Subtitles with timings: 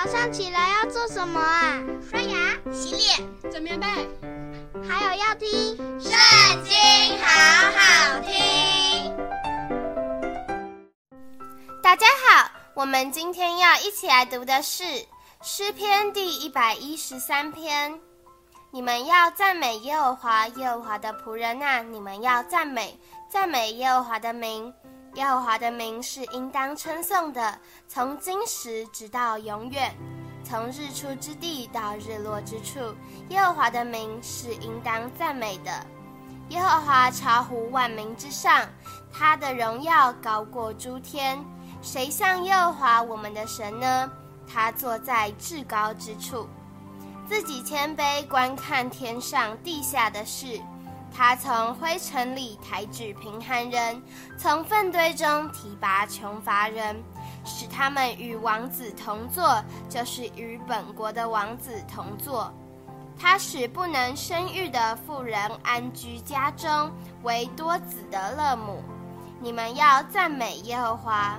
[0.00, 1.82] 早上起来要做什么啊？
[2.08, 3.86] 刷牙、洗脸、整棉被，
[4.88, 5.48] 还有要听
[6.00, 6.12] 《圣
[6.62, 6.72] 经》，
[7.20, 7.26] 好
[7.72, 9.12] 好听。
[11.82, 14.84] 大家好，我们今天要一起来读的是
[15.42, 17.98] 诗篇第一百一十三篇。
[18.70, 21.80] 你们要赞美耶和华，耶和华的仆人啊！
[21.80, 24.72] 你们要赞美，赞美耶和华的名。
[25.14, 27.58] 耶和华的名是应当称颂的，
[27.88, 29.96] 从今时直到永远，
[30.44, 32.94] 从日出之地到日落之处，
[33.30, 35.70] 耶和华的名是应当赞美的。
[36.50, 38.68] 耶和华超乎万民之上，
[39.10, 41.42] 他的荣耀高过诸天。
[41.80, 44.10] 谁像耶和华我们的神呢？
[44.46, 46.46] 他坐在至高之处，
[47.28, 50.58] 自己谦卑观看天上地下的事。
[51.14, 54.02] 他从灰尘里抬举贫寒人，
[54.38, 56.96] 从粪堆中提拔穷乏人，
[57.44, 62.52] 使他们与王子同坐，就是与本国的王子同坐。
[63.18, 66.90] 他使不能生育的妇人安居家中，
[67.22, 68.82] 为多子的乐母。
[69.40, 71.38] 你们要赞美耶和华。